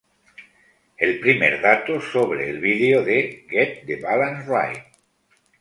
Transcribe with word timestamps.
El 1.07 1.11
primer 1.19 1.61
dato 1.61 2.01
sobre 2.01 2.49
el 2.49 2.59
vídeo 2.59 3.03
de 3.03 3.45
'"Get 3.47 3.85
the 3.85 3.97
Balance 3.97 4.47
Right! 4.47 4.85